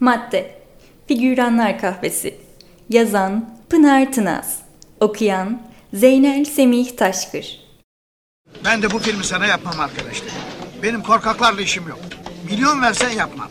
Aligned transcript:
Madde 0.00 0.62
Figüranlar 1.08 1.80
Kahvesi 1.80 2.40
Yazan 2.88 3.58
Pınar 3.70 4.12
Tınaz 4.12 4.58
Okuyan 5.00 5.62
Zeynel 5.94 6.44
Semih 6.44 6.96
Taşkır 6.96 7.60
Ben 8.64 8.82
de 8.82 8.90
bu 8.90 8.98
filmi 8.98 9.24
sana 9.24 9.46
yapmam 9.46 9.80
arkadaşlar. 9.80 10.28
Benim 10.82 11.02
korkaklarla 11.02 11.60
işim 11.60 11.88
yok. 11.88 11.98
Milyon 12.50 12.82
versen 12.82 13.10
yapmam. 13.10 13.50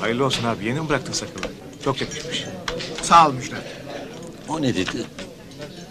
Hayırlı 0.00 0.24
olsun 0.24 0.44
abi. 0.44 0.64
Yeni 0.64 0.80
mi 0.80 0.88
bıraktın 0.88 1.12
sakını? 1.12 1.52
Çok 1.84 2.00
yakışmış. 2.00 2.44
Sağ 3.02 3.28
ol 3.28 3.32
Müjdat. 3.32 3.62
O 4.48 4.62
ne 4.62 4.74
dedi? 4.74 5.04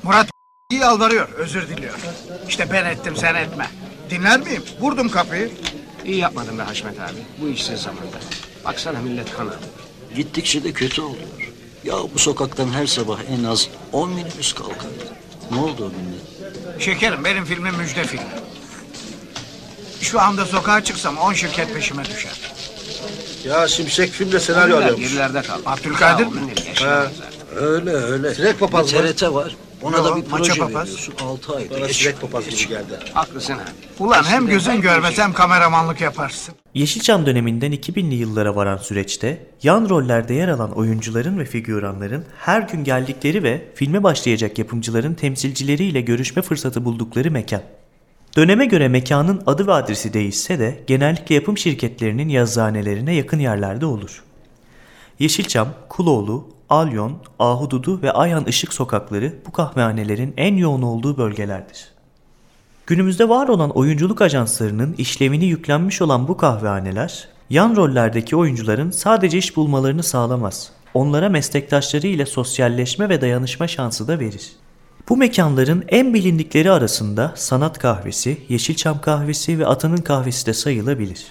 Murat 0.03 0.28
iyi 0.72 0.81
yalvarıyor, 0.81 1.30
özür 1.30 1.67
diliyor. 1.67 2.00
İşte 2.48 2.67
ben 2.72 2.86
ettim, 2.86 3.16
sen 3.16 3.36
etme. 3.36 3.67
Dinler 4.09 4.39
miyim? 4.39 4.64
Vurdum 4.80 5.09
kapıyı. 5.09 5.52
İyi 6.05 6.17
yapmadın 6.17 6.57
be 6.59 6.61
Haşmet 6.63 6.99
abi. 6.99 7.11
Bu 7.41 7.47
işsiz 7.49 7.80
zamanda. 7.81 8.17
Baksana 8.66 8.99
millet 8.99 9.33
kan. 9.38 9.49
Gittikçe 10.16 10.63
de 10.63 10.71
kötü 10.73 11.02
oluyor. 11.02 11.27
Ya 11.83 11.93
bu 12.13 12.19
sokaktan 12.19 12.69
her 12.69 12.85
sabah 12.88 13.19
en 13.39 13.43
az 13.43 13.67
10 13.91 14.09
minibüs 14.09 14.53
kalkar. 14.53 14.89
Ne 15.52 15.59
oldu 15.59 15.85
o 15.85 15.89
günde? 15.89 16.83
Şekerim, 16.83 17.23
benim 17.25 17.45
filmim 17.45 17.75
müjde 17.75 18.03
filmi. 18.03 18.25
Şu 20.02 20.21
anda 20.21 20.45
sokağa 20.45 20.83
çıksam 20.83 21.17
on 21.17 21.33
şirket 21.33 21.73
peşime 21.73 22.05
düşer. 22.05 22.39
Ya 23.45 23.67
Şimşek 23.67 24.11
filmde 24.11 24.39
senaryo 24.39 24.77
alıyormuş. 24.77 25.02
gerilerde 25.08 25.41
kaldı. 25.41 25.61
Abdülkadir 25.65 26.25
mi? 26.25 26.41
zaten. 26.80 27.11
Öyle 27.55 27.91
öyle. 27.91 28.36
Sinek 28.36 28.59
papaz 28.59 28.93
mı? 28.93 28.99
TRT 29.13 29.23
var. 29.33 29.55
Ona 29.81 29.97
Yo, 29.97 30.03
da 30.05 30.15
bir 30.15 30.29
maça 30.31 30.43
proje 30.43 30.59
papaz. 30.59 30.87
veriyorsun. 30.87 31.13
6 31.25 31.55
ayda. 31.55 31.75
Bana 31.79 31.87
sinek 31.87 32.21
papaz 32.21 32.49
gibi 32.49 32.67
geldi. 32.67 32.99
Haklısın 33.13 33.53
abi. 33.53 33.61
Ulan 33.99 34.23
hem 34.23 34.47
gözün 34.47 34.81
görmez 34.81 35.17
hem 35.17 35.33
kameramanlık 35.33 36.01
yaparsın. 36.01 36.55
Yeşilçam 36.73 37.25
döneminden 37.25 37.71
2000'li 37.73 38.15
yıllara 38.15 38.55
varan 38.55 38.77
süreçte 38.77 39.47
yan 39.63 39.89
rollerde 39.89 40.33
yer 40.33 40.47
alan 40.47 40.71
oyuncuların 40.71 41.39
ve 41.39 41.45
figüranların 41.45 42.25
her 42.39 42.61
gün 42.61 42.83
geldikleri 42.83 43.43
ve 43.43 43.67
filme 43.75 44.03
başlayacak 44.03 44.59
yapımcıların 44.59 45.13
temsilcileriyle 45.13 46.02
görüşme 46.02 46.41
fırsatı 46.41 46.85
buldukları 46.85 47.31
mekan. 47.31 47.61
Döneme 48.35 48.65
göre 48.65 48.87
mekanın 48.87 49.43
adı 49.47 49.67
ve 49.67 49.73
adresi 49.73 50.13
değişse 50.13 50.59
de 50.59 50.83
genellikle 50.87 51.35
yapım 51.35 51.57
şirketlerinin 51.57 52.29
yazıhanelerine 52.29 53.15
yakın 53.15 53.39
yerlerde 53.39 53.85
olur. 53.85 54.23
Yeşilçam, 55.19 55.67
Kuloğlu, 55.89 56.47
Alyon, 56.72 57.17
Ahududu 57.39 58.02
ve 58.02 58.11
Ayhan 58.11 58.45
Işık 58.45 58.73
sokakları 58.73 59.33
bu 59.47 59.52
kahvehanelerin 59.52 60.33
en 60.38 60.55
yoğun 60.55 60.81
olduğu 60.81 61.17
bölgelerdir. 61.17 61.88
Günümüzde 62.88 63.30
var 63.30 63.47
olan 63.47 63.69
oyunculuk 63.69 64.22
ajanslarının 64.22 64.94
işlevini 64.94 65.45
yüklenmiş 65.45 66.02
olan 66.02 66.27
bu 66.27 66.37
kahvehaneler, 66.37 67.27
yan 67.49 67.76
rollerdeki 67.76 68.36
oyuncuların 68.36 68.92
sadece 68.92 69.37
iş 69.37 69.55
bulmalarını 69.55 70.04
sağlamaz. 70.04 70.71
Onlara 70.93 71.30
meslektaşları 71.30 72.08
ile 72.08 72.26
sosyalleşme 72.26 73.09
ve 73.09 73.21
dayanışma 73.21 73.67
şansı 73.67 74.08
da 74.08 74.20
verir. 74.20 74.52
Bu 75.09 75.17
mekanların 75.17 75.83
en 75.88 76.14
bilindikleri 76.14 76.71
arasında 76.71 77.33
Sanat 77.36 77.80
Kahvesi, 77.80 78.38
Yeşilçam 78.49 79.02
Kahvesi 79.02 79.59
ve 79.59 79.67
Atanın 79.67 79.98
Kahvesi 79.98 80.45
de 80.45 80.53
sayılabilir. 80.53 81.26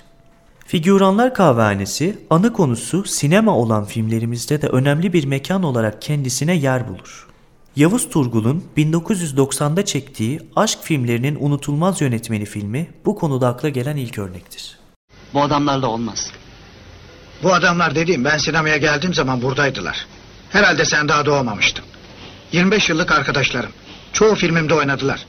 Figüranlar 0.70 1.34
Kahvehanesi 1.34 2.18
ana 2.30 2.52
konusu 2.52 3.04
sinema 3.04 3.56
olan 3.56 3.84
filmlerimizde 3.84 4.62
de 4.62 4.66
önemli 4.66 5.12
bir 5.12 5.24
mekan 5.24 5.62
olarak 5.62 6.02
kendisine 6.02 6.56
yer 6.56 6.88
bulur. 6.88 7.28
Yavuz 7.76 8.10
Turgul'un 8.10 8.64
1990'da 8.76 9.84
çektiği 9.84 10.40
aşk 10.56 10.78
filmlerinin 10.82 11.36
unutulmaz 11.40 12.00
yönetmeni 12.00 12.44
filmi 12.44 12.90
bu 13.04 13.16
konuda 13.16 13.48
akla 13.48 13.68
gelen 13.68 13.96
ilk 13.96 14.18
örnektir. 14.18 14.78
Bu 15.34 15.42
adamlarla 15.42 15.86
olmaz. 15.86 16.30
Bu 17.42 17.54
adamlar 17.54 17.94
dediğim 17.94 18.24
ben 18.24 18.38
sinemaya 18.38 18.76
geldiğim 18.76 19.14
zaman 19.14 19.42
buradaydılar. 19.42 20.06
Herhalde 20.50 20.84
sen 20.84 21.08
daha 21.08 21.26
doğmamıştın. 21.26 21.84
25 22.52 22.88
yıllık 22.88 23.12
arkadaşlarım. 23.12 23.72
Çoğu 24.12 24.34
filmimde 24.34 24.74
oynadılar. 24.74 25.26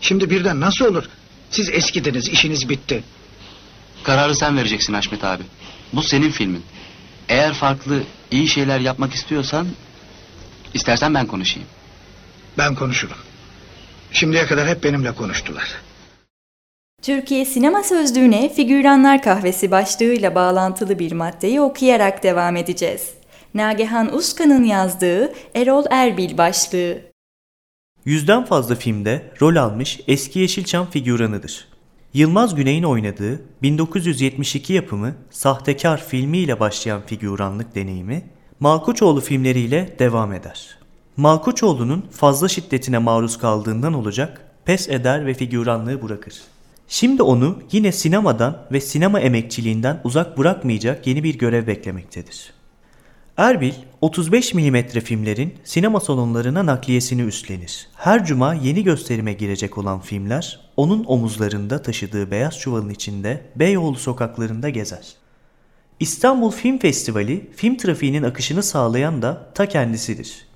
Şimdi 0.00 0.30
birden 0.30 0.60
nasıl 0.60 0.84
olur? 0.84 1.04
Siz 1.50 1.68
eskidiniz, 1.68 2.28
işiniz 2.28 2.68
bitti. 2.68 3.04
Kararı 4.02 4.34
sen 4.34 4.56
vereceksin 4.56 4.92
Haşmet 4.92 5.24
abi. 5.24 5.42
Bu 5.92 6.02
senin 6.02 6.30
filmin. 6.30 6.62
Eğer 7.28 7.54
farklı, 7.54 8.02
iyi 8.30 8.48
şeyler 8.48 8.80
yapmak 8.80 9.14
istiyorsan... 9.14 9.66
istersen 10.74 11.14
ben 11.14 11.26
konuşayım. 11.26 11.68
Ben 12.58 12.74
konuşurum. 12.74 13.16
Şimdiye 14.12 14.46
kadar 14.46 14.68
hep 14.68 14.84
benimle 14.84 15.14
konuştular. 15.14 15.68
Türkiye 17.02 17.44
Sinema 17.44 17.82
Sözlüğü'ne 17.82 18.54
Figüranlar 18.54 19.22
Kahvesi 19.22 19.70
başlığıyla 19.70 20.34
bağlantılı 20.34 20.98
bir 20.98 21.12
maddeyi 21.12 21.60
okuyarak 21.60 22.22
devam 22.22 22.56
edeceğiz. 22.56 23.10
Nagihan 23.54 24.16
Uskan'ın 24.16 24.64
yazdığı 24.64 25.32
Erol 25.54 25.84
Erbil 25.90 26.38
başlığı. 26.38 27.00
Yüzden 28.04 28.44
fazla 28.44 28.74
filmde 28.74 29.32
rol 29.40 29.56
almış 29.56 30.00
eski 30.08 30.38
Yeşilçam 30.38 30.90
figüranıdır. 30.90 31.71
Yılmaz 32.14 32.54
Güney'in 32.54 32.82
oynadığı 32.82 33.42
1972 33.62 34.72
yapımı 34.72 35.14
Sahtekar 35.30 36.04
filmiyle 36.04 36.60
başlayan 36.60 37.02
figüranlık 37.06 37.74
deneyimi 37.74 38.22
Malkoçoğlu 38.60 39.20
filmleriyle 39.20 39.96
devam 39.98 40.32
eder. 40.32 40.78
Malkoçoğlu'nun 41.16 42.04
fazla 42.10 42.48
şiddetine 42.48 42.98
maruz 42.98 43.38
kaldığından 43.38 43.94
olacak 43.94 44.46
pes 44.64 44.88
eder 44.88 45.26
ve 45.26 45.34
figüranlığı 45.34 46.02
bırakır. 46.02 46.34
Şimdi 46.88 47.22
onu 47.22 47.58
yine 47.72 47.92
sinemadan 47.92 48.58
ve 48.72 48.80
sinema 48.80 49.20
emekçiliğinden 49.20 50.00
uzak 50.04 50.38
bırakmayacak 50.38 51.06
yeni 51.06 51.24
bir 51.24 51.38
görev 51.38 51.66
beklemektedir. 51.66 52.52
Erbil 53.36 53.72
35 54.00 54.54
mm 54.54 54.76
filmlerin 54.82 55.54
sinema 55.64 56.00
salonlarına 56.00 56.66
nakliyesini 56.66 57.22
üstlenir. 57.22 57.88
Her 57.96 58.24
cuma 58.24 58.54
yeni 58.54 58.84
gösterime 58.84 59.32
girecek 59.32 59.78
olan 59.78 60.00
filmler 60.00 60.60
onun 60.76 61.04
omuzlarında 61.04 61.82
taşıdığı 61.82 62.30
beyaz 62.30 62.58
çuvalın 62.58 62.88
içinde 62.88 63.42
Beyoğlu 63.56 63.96
sokaklarında 63.96 64.68
gezer. 64.68 65.12
İstanbul 66.00 66.50
Film 66.50 66.78
Festivali 66.78 67.50
film 67.56 67.76
trafiğinin 67.76 68.22
akışını 68.22 68.62
sağlayan 68.62 69.22
da 69.22 69.52
ta 69.54 69.68
kendisidir. 69.68 70.46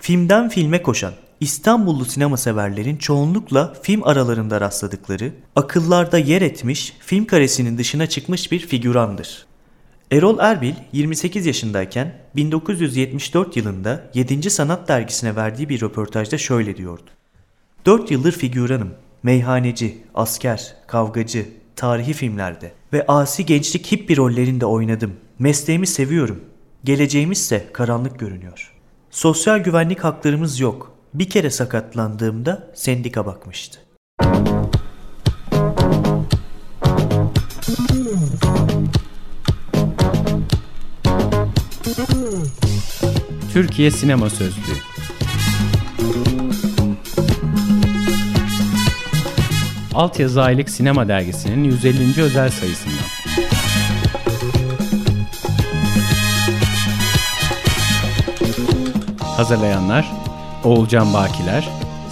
Filmden 0.00 0.48
filme 0.48 0.82
koşan 0.82 1.12
İstanbullu 1.40 2.04
sinema 2.04 2.36
severlerin 2.36 2.96
çoğunlukla 2.96 3.74
film 3.82 4.02
aralarında 4.02 4.60
rastladıkları, 4.60 5.32
akıllarda 5.56 6.18
yer 6.18 6.42
etmiş, 6.42 6.92
film 7.00 7.24
karesinin 7.24 7.78
dışına 7.78 8.06
çıkmış 8.06 8.52
bir 8.52 8.58
figürandır. 8.58 9.46
Erol 10.10 10.38
Erbil 10.38 10.74
28 10.92 11.46
yaşındayken 11.46 12.14
1974 12.36 13.56
yılında 13.56 14.10
7. 14.14 14.50
Sanat 14.50 14.88
Dergisi'ne 14.88 15.36
verdiği 15.36 15.68
bir 15.68 15.80
röportajda 15.80 16.38
şöyle 16.38 16.76
diyordu. 16.76 17.10
4 17.86 18.10
yıldır 18.10 18.32
figüranım, 18.32 18.90
meyhaneci, 19.22 19.98
asker, 20.14 20.76
kavgacı, 20.86 21.48
tarihi 21.76 22.12
filmlerde 22.12 22.72
ve 22.92 23.06
asi 23.06 23.46
gençlik 23.46 23.92
hippi 23.92 24.16
rollerinde 24.16 24.66
oynadım. 24.66 25.12
Mesleğimi 25.38 25.86
seviyorum. 25.86 26.40
Geleceğimizse 26.84 27.66
karanlık 27.72 28.18
görünüyor. 28.18 28.72
Sosyal 29.10 29.58
güvenlik 29.58 30.04
haklarımız 30.04 30.60
yok. 30.60 30.92
Bir 31.14 31.30
kere 31.30 31.50
sakatlandığımda 31.50 32.70
sendika 32.74 33.26
bakmıştı. 33.26 33.85
Türkiye 43.52 43.90
Sinema 43.90 44.30
Sözlüğü 44.30 44.76
Altyazı 49.94 50.42
Aylık 50.42 50.70
Sinema 50.70 51.08
Dergisi'nin 51.08 51.64
150. 51.64 52.22
özel 52.22 52.50
sayısından. 52.50 52.96
Hazırlayanlar 59.18 60.12
Oğulcan 60.64 61.14
Bakiler, 61.14 61.68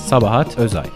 Sabahat 0.06 0.58
Özay. 0.58 0.86